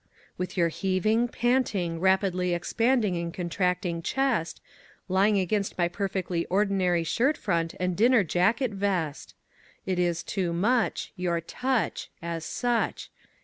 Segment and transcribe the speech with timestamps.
[0.35, 4.59] With your heaving, panting, rapidly expanding and contracting chest,
[5.07, 9.35] Lying against my perfectly ordinary shirt front and dinner jacket vest.
[9.85, 13.11] It is too much Your touch As such.